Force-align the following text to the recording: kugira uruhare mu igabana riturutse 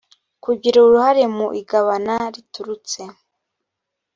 kugira 0.43 0.77
uruhare 0.81 1.23
mu 1.35 1.47
igabana 1.61 2.15
riturutse 2.33 3.01